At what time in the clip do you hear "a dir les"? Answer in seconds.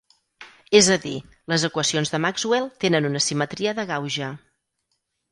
0.93-1.65